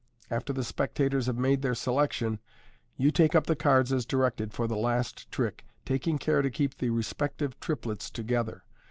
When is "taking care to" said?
5.85-6.49